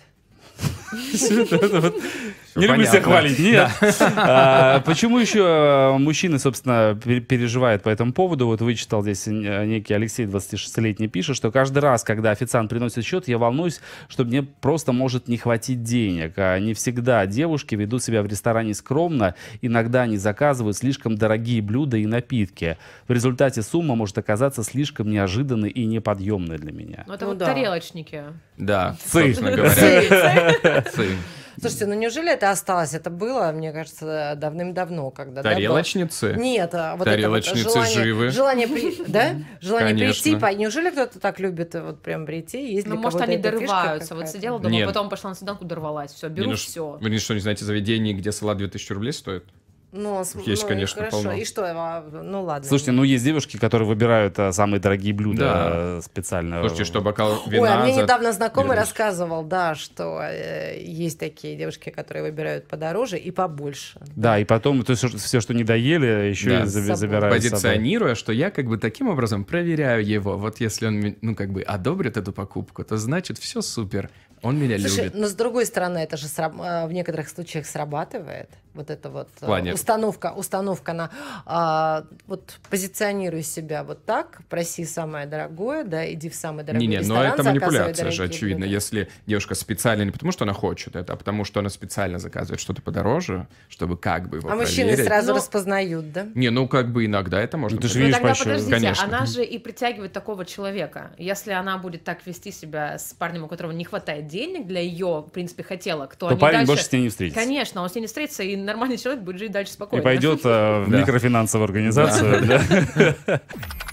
[2.56, 3.70] Не люблю себя хвалить, нет.
[4.18, 8.46] А, Почему еще э, мужчины, собственно, пер- переживают по этому поводу?
[8.48, 9.32] Вот вычитал здесь э,
[9.66, 14.44] некий Алексей, 26-летний, пишет, что каждый раз, когда официант приносит счет, я волнуюсь, что мне
[14.44, 16.34] просто может не хватить денег.
[16.36, 21.96] А не всегда девушки ведут себя в ресторане скромно, иногда они заказывают слишком дорогие блюда
[21.98, 22.78] и напитки.
[23.08, 27.06] В результате сумма может оказаться слишком неожиданной и неподъемной для меня.
[27.08, 28.24] Ну, это Ну вот тарелочники.
[28.58, 30.81] Да, собственно говоря.
[30.84, 31.18] Цы.
[31.60, 32.94] Слушайте, ну неужели это осталось?
[32.94, 35.42] Это было, мне кажется, давным-давно, когда...
[35.44, 36.34] да, было- Тарелочницы?
[36.40, 38.30] Нет, а вот Тарелочницы это вот желание, живы.
[38.30, 39.36] Желание, при- да?
[39.60, 40.24] Желание Конечно.
[40.24, 42.74] прийти, по- неужели кто-то так любит э, вот прям прийти?
[42.74, 44.16] Есть Ну, может, они дорываются.
[44.16, 44.88] Вот сидела дома, Нет.
[44.88, 46.12] потом пошла на свиданку, дорвалась.
[46.14, 46.98] Все, Не, беру ну ш- все.
[47.02, 49.44] Вы что, не знаете заведений, где салат 2000 рублей стоит?
[49.94, 51.18] Ну, с- Есть, ну, конечно, хорошо.
[51.18, 51.34] полно.
[51.34, 51.64] И что?
[51.66, 52.66] а, Ну ладно.
[52.68, 55.70] Слушайте, ну есть девушки, которые выбирают а, самые дорогие блюда Да.
[55.74, 56.60] э, специально.
[56.62, 60.82] Слушайте, что бокал Ой, вина а мне за недавно знакомый перед- рассказывал, да, что э,
[60.82, 64.00] есть такие девушки, которые выбирают подороже и побольше.
[64.16, 66.64] Да, и потом то есть, все, что не доели, еще Да.
[66.64, 66.96] и собой.
[66.96, 67.52] забирают с собой.
[67.52, 70.38] позиционируя, что я как бы таким образом проверяю его.
[70.38, 74.10] Вот если он, ну, как бы одобрит эту покупку, то значит все супер.
[74.44, 75.14] Он меня Слушай, любит.
[75.20, 78.50] но с другой стороны, это же сраб- э, в некоторых случаях срабатывает.
[78.74, 79.74] Вот эта вот э, плане?
[79.74, 81.10] установка, установка на
[81.46, 87.00] а, вот позиционируй себя вот так, проси самое дорогое, да, иди в самый дорогой Не-не,
[87.00, 88.60] но ресторан, это заказывай манипуляция же, очевидно.
[88.62, 88.72] блюда.
[88.74, 92.62] Если девушка специально, не потому что она хочет это, а потому что она специально заказывает
[92.62, 95.06] что-то подороже, чтобы как бы его А мужчины проверить.
[95.06, 96.28] сразу Но- распознают, да?
[96.34, 98.22] Не, ну как бы иногда это можно Ну, ты же проверить.
[98.22, 99.04] Ну видишь тогда подождите, Конечно.
[99.06, 101.12] она же и притягивает такого человека.
[101.18, 105.26] Если она будет так вести себя с парнем, у которого не хватает денег для ее,
[105.28, 106.68] в принципе, хотелок, то, То они парень дальше...
[106.72, 107.40] больше с ней не встретится.
[107.42, 110.04] Конечно, он с ней не встретится, и нормальный человек будет жить дальше И спокойно.
[110.04, 111.00] пойдет э, в Да.
[111.02, 112.46] микрофинансовую организацию.
[112.46, 113.42] да.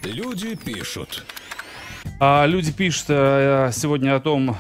[0.05, 1.25] Люди пишут.
[2.21, 4.57] А люди пишут э, сегодня о том,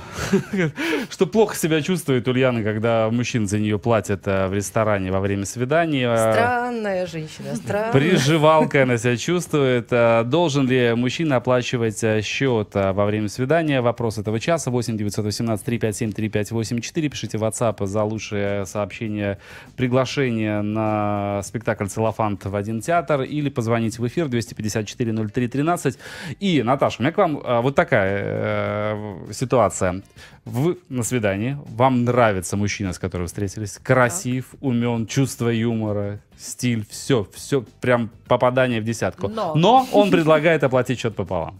[1.10, 5.44] что плохо себя чувствует Ульяна, когда мужчин за нее платят э, в ресторане во время
[5.44, 6.14] свидания.
[6.16, 7.90] Странная женщина, странная.
[7.90, 9.88] Приживалкой она себя чувствует.
[9.90, 13.80] А, Должен ли мужчина оплачивать а, счет а, во время свидания?
[13.80, 14.70] Вопрос этого часа.
[14.70, 17.08] 8 918 357 3584.
[17.08, 19.38] Пишите в WhatsApp за лучшее сообщение,
[19.76, 23.22] приглашение на спектакль «Целлофант» в один театр.
[23.22, 25.98] Или позвоните в эфир 254 03 13.
[26.38, 30.02] И, Наташа, у меня к вам а, вот такая э, ситуация.
[30.44, 37.26] Вы на свидании, вам нравится мужчина, с которым встретились, красив, умен, чувство юмора, стиль, все,
[37.34, 39.28] все, прям попадание в десятку.
[39.28, 39.54] Но.
[39.92, 41.58] он предлагает оплатить счет пополам.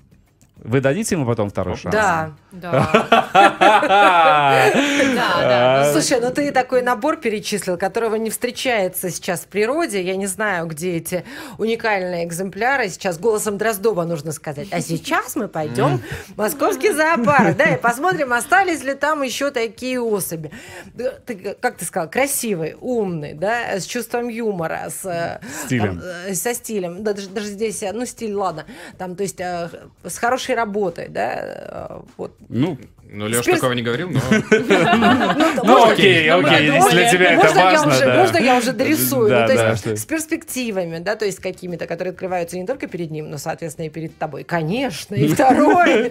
[0.65, 1.95] Вы дадите ему потом второй шанс?
[1.95, 2.33] Да.
[2.51, 2.71] Да,
[3.35, 4.73] да,
[5.15, 5.83] да.
[5.85, 10.03] Ну, слушай, ну ты такой набор перечислил, которого не встречается сейчас в природе.
[10.03, 11.25] Я не знаю, где эти
[11.59, 12.89] уникальные экземпляры.
[12.89, 14.69] Сейчас голосом Дроздова нужно сказать.
[14.73, 20.01] А сейчас мы пойдем в московский зоопарк, да, и посмотрим, остались ли там еще такие
[20.01, 20.51] особи.
[21.27, 26.01] Ты, как ты сказал, красивый, умный, да, с чувством юмора, с э, Стилем.
[26.01, 27.05] там, э, со стилем.
[27.05, 28.65] Да, даже, даже здесь, э, ну, стиль, ладно,
[28.97, 32.37] там, то есть с хорошей работой, да, э, вот.
[32.49, 32.79] Ну,
[33.11, 34.21] Ну, Леш Спирс- такого не говорил, но...
[35.65, 38.15] ну окей, ну, окей, если для тебя это важно.
[38.17, 39.31] Можно я уже дорисую?
[39.31, 43.31] Ну, то есть с перспективами, да, то есть какими-то, которые открываются не только перед ним,
[43.31, 44.45] но, соответственно, и перед тобой.
[44.45, 46.09] Конечно, и второй.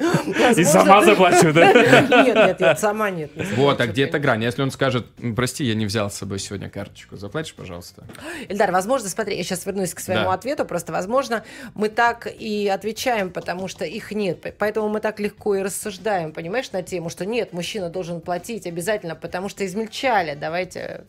[0.56, 1.72] И сама заплачу, да?
[1.72, 3.36] Нет, нет, нет, сама нет.
[3.36, 4.44] не Вот, а где эта грань?
[4.44, 8.06] Если он скажет, «М, прости, я не взял с собой сегодня карточку, заплатишь, пожалуйста?
[8.50, 11.44] Эльдар, возможно, смотри, я сейчас вернусь к своему ответу, просто, возможно,
[11.76, 16.72] мы так и отвечаем, потому что их нет, поэтому мы так легко и рассуждаем, понимаешь,
[16.72, 21.04] на тему, что нет, мужчина должен платить обязательно, потому что измельчали, давайте,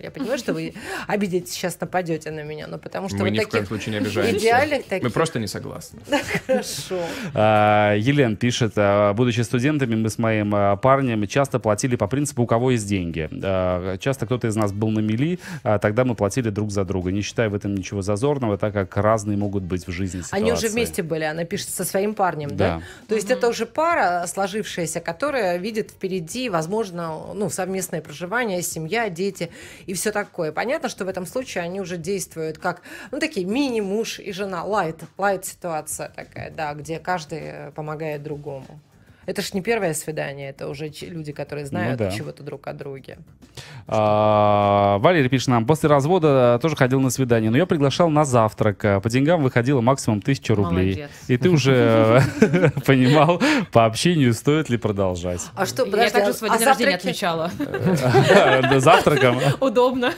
[0.00, 0.74] я понимаю, что вы
[1.06, 3.98] обидитесь, сейчас нападете на меня, но потому что Мы вот ни в коем случае не
[3.98, 4.38] обижаемся.
[4.38, 6.00] идеальных таких, Мы просто не согласны.
[6.46, 7.00] хорошо.
[7.34, 12.42] А, Елен пишет, а, будучи студентами, мы с моим а, парнем часто платили по принципу,
[12.42, 13.28] у кого есть деньги.
[13.98, 17.20] Часто кто-то из нас был на мели, а тогда мы платили друг за друга, не
[17.22, 20.36] считая в этом ничего зазорного, так как разные могут быть в жизни ситуации.
[20.36, 22.76] Они уже вместе были, она пишет со своим парнем, да?
[22.76, 22.82] Да.
[23.08, 29.50] То есть это уже пара сложившаяся, которая видит впереди, возможно, ну, совместное проживание, семья, дети
[29.86, 30.52] и все такое.
[30.52, 35.00] Понятно, что в этом случае они уже действуют как, ну, такие мини-муж и жена, лайт,
[35.18, 38.80] лайт ситуация такая, да, где каждый э, помогает другому.
[39.30, 42.10] Это ж не первое свидание, это уже люди, которые знают да.
[42.10, 43.18] чего-то друг о друге.
[43.86, 48.84] А, Валерий пишет нам, после развода тоже ходил на свидание, но я приглашал на завтрак.
[48.84, 50.96] А, По деньгам выходило максимум тысяча рублей.
[50.96, 51.10] Молодец.
[51.28, 53.40] И ты уже э, понимал
[53.70, 55.42] по общению, стоит ли продолжать.
[55.54, 57.52] А что, Я подожди, также а- свой а день рождения отмечала.
[58.80, 60.12] Завтраком Удобно.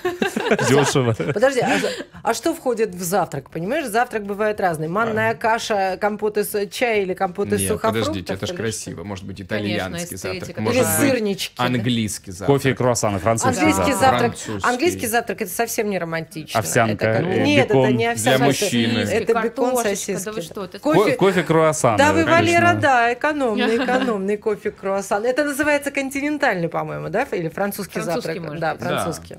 [0.70, 1.12] дешево.
[1.12, 1.78] Подожди, а,
[2.22, 3.50] а что входит в завтрак?
[3.50, 4.88] Понимаешь, завтрак бывает разный.
[4.88, 8.06] Манная каша, компот из чая или компот из сухофруктов?
[8.06, 9.08] подождите, это ж или красиво.
[9.08, 10.56] Может быть, Конечно, итальянский эстетика, завтрак.
[10.56, 10.62] да.
[10.62, 11.54] Может быть, сырнички.
[11.58, 11.64] да?
[11.64, 12.46] английский завтрак.
[12.46, 14.00] Кофе и круассаны, французский Английский завтрак.
[14.12, 14.68] завтрак, Французский.
[14.70, 16.60] английский завтрак это совсем не романтично.
[16.60, 18.34] Овсянка, Это как- э, Нет, бекон это не для овсянка.
[18.36, 18.98] это- мужчины.
[18.98, 20.24] Это бекон сосиски.
[20.24, 21.98] да вы что, это Ко- Кофе, Кофе, круассаны.
[21.98, 22.60] да, вы, конечно.
[22.60, 25.24] Валера, да, экономный, экономный кофе круассан.
[25.24, 27.22] Это называется континентальный, по-моему, да?
[27.32, 28.44] Или французский, Французский, завтрак?
[28.44, 28.82] может Да, быть.
[28.82, 29.36] французский.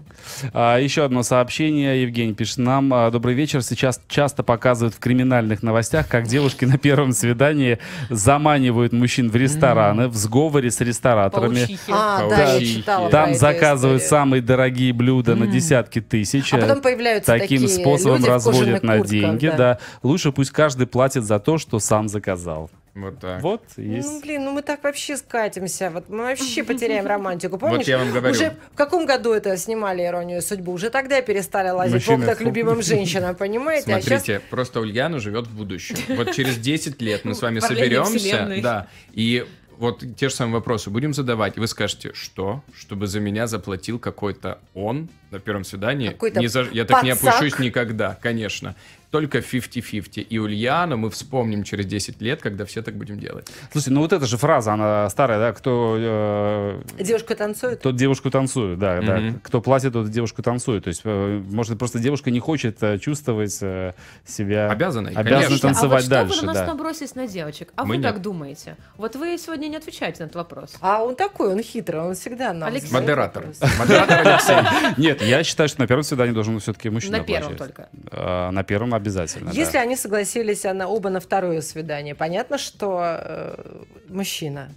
[0.54, 2.02] А, еще одно сообщение.
[2.02, 2.94] Евгений пишет нам.
[2.94, 3.62] а, Добрый вечер.
[3.64, 10.08] Сейчас часто показывают в криминальных новостях, как девушки на первом свидании заманивают мужчин в рестораны
[10.08, 11.56] в сговоре с рестораторами.
[11.56, 11.80] Паучихи.
[11.92, 12.76] А, да, я Паучихи.
[12.80, 14.22] читала про Там эту заказывают историю.
[14.24, 16.54] самые дорогие блюда на десятки тысяч.
[16.54, 19.48] А потом появляются Таким такие способом люди в разводят кожаных на куртках, деньги.
[19.50, 19.58] да.
[19.58, 19.80] Да.
[20.02, 22.70] Лучше пусть каждый платит за то, что сам заказал.
[22.96, 23.42] Вот так.
[23.42, 24.22] Вот Ну, есть.
[24.22, 25.90] блин, ну мы так вообще скатимся.
[25.90, 27.58] Вот мы вообще потеряем романтику.
[27.60, 27.88] Помнишь?
[27.88, 28.32] я вам говорю.
[28.36, 30.72] Уже в каком году это снимали иронию судьбы?
[30.72, 33.94] Уже тогда перестали лазить Мужчины в окна к любимым женщинам, понимаете?
[33.96, 35.96] А сейчас Смотрите, просто Ульяна живет в будущем.
[36.10, 39.46] Вот через 10 лет мы с вами соберемся, да, и
[39.80, 41.58] вот те же самые вопросы будем задавать.
[41.58, 42.62] И вы скажете, что?
[42.78, 46.10] Чтобы за меня заплатил какой-то он на первом свидании?
[46.10, 47.36] Какой-то Не за- Я так не пацак.
[47.38, 48.76] опущусь никогда, конечно.
[49.14, 50.22] Только 50-50.
[50.22, 53.48] И Ульяну мы вспомним через 10 лет, когда все так будем делать.
[53.72, 57.80] Слушайте, ну вот эта же фраза, она старая, да, кто э, девушка танцует.
[57.80, 59.18] тот девушку танцует, да, да.
[59.18, 59.40] Мгм.
[59.44, 60.86] Кто платит, тот девушку танцует.
[60.86, 63.94] То есть, э, может, просто девушка не хочет э, чувствовать э,
[64.26, 64.72] себя...
[64.72, 65.56] Обязанной, Обязана конечно.
[65.58, 66.74] а танцевать вот дальше, что вы на нас да.
[66.74, 67.72] набросились на девочек?
[67.76, 68.12] А Мы вы нет.
[68.12, 68.78] как думаете?
[68.98, 70.76] Вот вы сегодня не отвечаете на этот вопрос.
[70.82, 72.92] А он такой, он хитрый, он всегда нам Алексей.
[72.92, 73.46] Модератор.
[73.78, 74.56] Модератор Алексей.
[74.98, 77.90] Нет, я считаю, что на первом свидании должен все-таки мужчина На первом только.
[78.10, 79.58] Э, На первом обязательно, да.
[79.58, 84.70] Если они согласились она оба на второе свидание, понятно, что э, мужчина.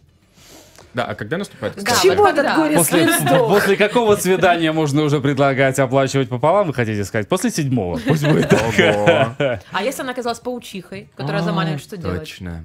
[0.95, 1.75] Да, а когда наступает?
[1.77, 7.05] Да, вот этот горестный После, после какого свидания можно уже предлагать оплачивать пополам, вы хотите
[7.05, 7.29] сказать?
[7.29, 8.01] После седьмого.
[8.07, 9.61] Пусть будет так.
[9.73, 12.21] А если она оказалась паучихой, которая А, заманивает, что делать?
[12.21, 12.65] Точно.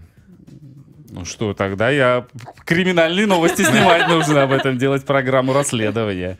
[1.10, 2.26] Ну что, тогда я
[2.64, 6.38] криминальные новости снимать нужно об этом, делать программу расследования.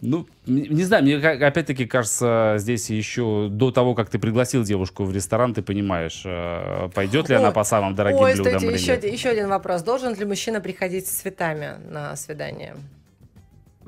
[0.00, 5.12] Ну, не знаю, мне опять-таки кажется, здесь еще до того, как ты пригласил девушку в
[5.12, 8.74] ресторан, ты понимаешь, э, пойдет ли она Ой, по самым дорогим Ой, блюдам стойте, или
[8.74, 9.04] еще, нет.
[9.04, 9.82] еще один вопрос.
[9.82, 12.76] Должен ли мужчина приходить с цветами на свидание?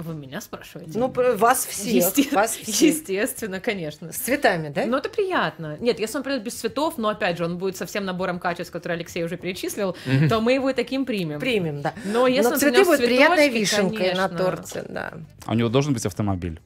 [0.00, 0.98] Вы меня спрашиваете?
[0.98, 1.92] Ну, вас всех.
[1.92, 2.80] Есте- Вас всех.
[2.94, 4.12] Естественно, конечно.
[4.12, 4.86] С цветами, да?
[4.86, 5.76] Ну, это приятно.
[5.78, 8.72] Нет, если он придет без цветов, но опять же, он будет со всем набором качеств,
[8.72, 9.94] который Алексей уже перечислил,
[10.28, 11.38] то мы его и таким примем.
[11.38, 11.92] Примем, да.
[12.04, 14.38] Но если Но он цветы будут приятной вишенкой на конечно.
[14.38, 15.12] торте, да.
[15.44, 16.60] А у него должен быть автомобиль.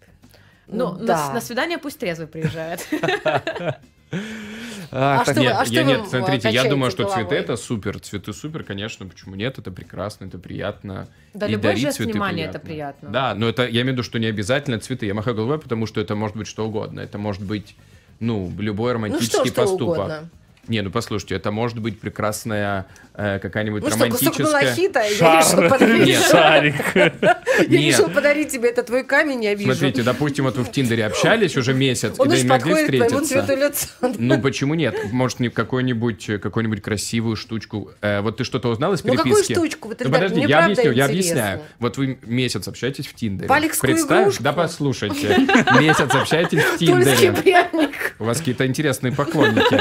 [0.67, 1.33] Ну, Ну, на, да.
[1.35, 2.87] на свидание пусть трезвый приезжает.
[4.97, 7.03] А, А так что вы- Нет, а что я, вы, нет, смотрите, я думаю, что
[7.03, 7.39] цветы головой?
[7.39, 11.09] это супер, цветы супер, конечно, почему нет, это прекрасно, это приятно.
[11.35, 13.11] Да, И любой дарить жест цветы внимания это приятно.
[13.11, 15.87] Да, но это, я имею в виду, что не обязательно цветы, я махаю головой, потому
[15.87, 17.75] что это может быть что угодно, это может быть,
[18.21, 19.89] ну, любой Ну романтический что, что поступок.
[19.99, 20.29] угодно.
[20.69, 24.63] Не, ну послушайте, это может быть прекрасная э, какая-нибудь Ну что, кусок романтическая...
[24.63, 26.07] малахита, я решил подарить.
[26.07, 26.23] Нет.
[26.31, 26.75] Шарик.
[27.69, 29.73] Я решил подарить тебе, это твой камень, я вижу.
[29.73, 33.89] Смотрите, допустим, вот вы в Тиндере общались уже месяц, и не могли встретиться.
[34.19, 35.13] Ну почему нет?
[35.13, 37.93] Может, не какой-нибудь э, какую-нибудь красивую штучку.
[38.01, 39.53] Э, вот ты что-то узнал из Ну, переписки?
[39.55, 39.89] какую штучку?
[40.01, 41.61] Ну, подожди, я объясню, я объясняю.
[41.79, 43.49] Вот вы месяц общаетесь в Тиндере.
[43.49, 45.37] Валикскую Представь, да послушайте.
[45.81, 47.35] Месяц общаетесь в Тиндере.
[48.19, 49.81] У вас какие-то интересные поклонники.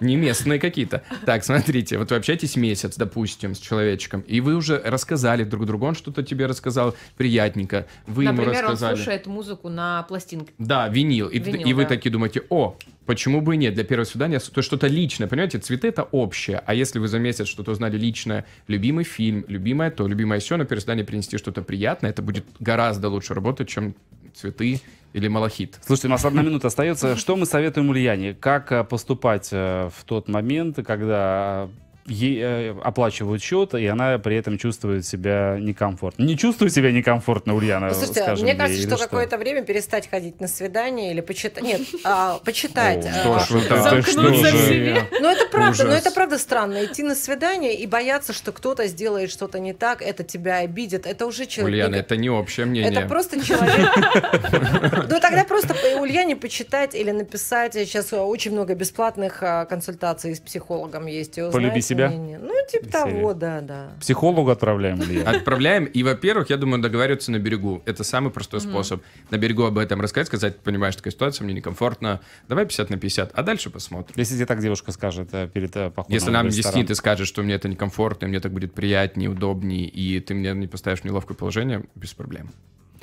[0.00, 1.02] Не местные какие-то.
[1.24, 5.86] Так, смотрите, вот вы общаетесь месяц, допустим, с человечком, и вы уже рассказали друг другу,
[5.86, 8.96] он что-то тебе рассказал приятненько, вы ему Например, он рассказали.
[8.96, 10.52] слушает музыку на пластинке.
[10.58, 11.28] Да, винил.
[11.28, 11.90] И, Винил, и вы да.
[11.90, 15.88] такие думаете, о, почему бы и нет, для первого свидания, то что-то личное, понимаете, цветы
[15.88, 20.40] это общее, а если вы за месяц что-то узнали личное, любимый фильм, любимое то, любимое
[20.40, 23.94] все, на первое свидание принести что-то приятное, это будет гораздо лучше работать, чем
[24.34, 24.80] цветы
[25.16, 25.78] или малахит.
[25.84, 27.16] Слушайте, у нас одна минута остается.
[27.16, 28.34] Что мы советуем Ульяне?
[28.34, 31.70] Как э, поступать э, в тот момент, когда
[32.08, 36.22] ей э, оплачивают счет, и она при этом чувствует себя некомфортно?
[36.22, 39.62] Не чувствует себя некомфортно, Ульяна, Ну, Слушайте, скажем мне ей, кажется, или что какое-то время
[39.62, 41.62] перестать ходить на свидание или почитать.
[41.62, 43.06] Нет, а, почитать.
[43.24, 44.68] О, а, что так, Замкнуться что в же?
[44.68, 45.02] себе.
[45.20, 46.84] Ну, это правда, но это правда странно.
[46.84, 51.06] Идти на свидание и бояться, что кто-то сделает что-то не так, это тебя обидит.
[51.06, 51.74] Это уже человек.
[51.74, 52.90] Ульяна, это не общее мнение.
[52.90, 53.90] Это просто человек.
[55.08, 57.74] Ну, тогда просто по Ульяне почитать или написать.
[57.74, 61.36] Сейчас очень много бесплатных а, консультаций с психологом есть.
[61.52, 61.95] Полюби себя?
[61.96, 62.38] Мнение.
[62.38, 63.92] Ну, типа того, да, да.
[64.00, 65.28] Психологу отправляем, Илья.
[65.28, 67.82] Отправляем, и, во-первых, я думаю, договариваться на берегу.
[67.86, 69.02] Это самый простой способ.
[69.30, 73.32] На берегу об этом рассказать, сказать, понимаешь, такая ситуация, мне некомфортно, давай 50 на 50,
[73.34, 74.14] а дальше посмотрим.
[74.16, 77.42] Если тебе так девушка скажет э, перед э, походом Если нам объяснит и скажет, что
[77.42, 81.04] мне это некомфортно, и мне так будет приятнее, удобнее, и ты меня не поставишь в
[81.04, 82.50] неловкое положение, без проблем.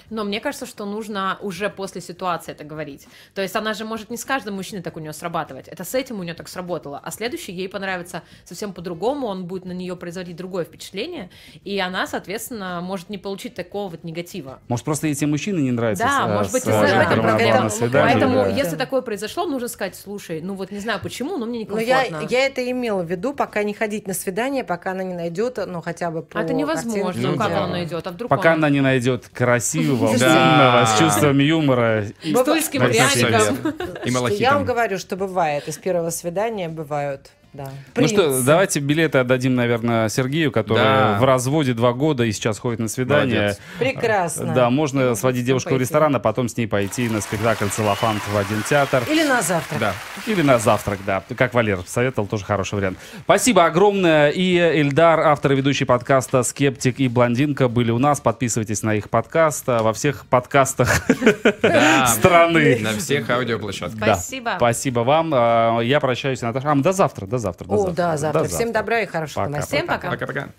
[0.09, 3.07] Но мне кажется, что нужно уже после ситуации это говорить.
[3.33, 5.67] То есть она же может не с каждым мужчиной так у нее срабатывать.
[5.67, 6.99] Это с этим у нее так сработало.
[7.03, 11.29] А следующий ей понравится совсем по-другому, он будет на нее производить другое впечатление,
[11.63, 14.59] и она, соответственно, может не получить такого вот негатива.
[14.67, 17.51] Может, просто эти мужчины не нравятся Да, с, может быть, с, и э, она проблема.
[17.51, 18.47] была на свидании, Поэтому, да.
[18.49, 22.03] если такое произошло, нужно сказать, слушай, ну вот не знаю почему, но мне Но я,
[22.03, 22.27] некомфортно.
[22.33, 25.81] я это имела в виду, пока не ходить на свидание, пока она не найдет, ну,
[25.81, 27.31] хотя бы по А это невозможно.
[27.31, 27.63] Ну как да.
[27.63, 30.27] он найдет, а вдруг Пока он она не найдет красивого, Да.
[30.27, 32.05] умного, с чувством юмора.
[32.23, 33.73] и- с тульским пряником.
[34.05, 35.67] И Я вам говорю, что бывает.
[35.67, 37.69] Из первого свидания бывают, да.
[37.95, 41.17] Ну что, давайте билеты отдадим, наверное, Сергею, который Да.
[41.19, 43.39] в разводе два года и сейчас ходит на свидание.
[43.41, 43.59] Молодец.
[43.79, 44.53] Прекрасно.
[44.53, 45.83] Да, можно сводить девушку в пойти.
[45.83, 49.03] ресторан, а потом с ней пойти на спектакль «Целлофант» в один театр.
[49.09, 49.77] Или на завтра.
[49.79, 49.93] Да.
[50.25, 51.23] Или на завтрак, да.
[51.37, 52.97] Как Валер советовал, тоже хороший вариант.
[53.23, 54.29] Спасибо огромное.
[54.29, 58.19] И Эльдар, автор и ведущий подкаста «Скептик» и «Блондинка» были у нас.
[58.19, 61.05] Подписывайтесь на их подкаст а, во всех подкастах
[62.07, 62.79] страны.
[62.81, 63.97] На всех аудиоплощадках.
[64.01, 64.53] Спасибо.
[64.57, 65.31] Спасибо вам.
[65.33, 66.71] А, Я прощаюсь, Наташа.
[66.71, 67.42] А, до завтра, до завтра.
[67.43, 67.93] До О, завтра.
[67.93, 68.41] да, завтра.
[68.43, 69.61] До Всем добра и хорошего Пока.
[69.61, 70.09] Всем пока.
[70.09, 70.49] Пока-пока.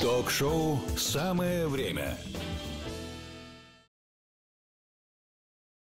[0.00, 2.16] Ток-шоу «Самое время».